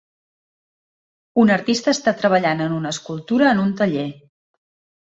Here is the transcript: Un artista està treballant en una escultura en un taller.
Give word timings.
Un 1.43 1.53
artista 1.57 1.95
està 1.99 2.15
treballant 2.25 2.67
en 2.67 2.75
una 2.79 2.95
escultura 2.97 3.53
en 3.53 3.65
un 3.69 3.79
taller. 3.85 4.09